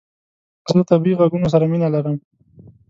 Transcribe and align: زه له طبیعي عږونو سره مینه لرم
زه 0.67 0.73
له 0.77 0.83
طبیعي 0.91 1.17
عږونو 1.23 1.47
سره 1.53 1.65
مینه 1.71 1.87
لرم 1.95 2.15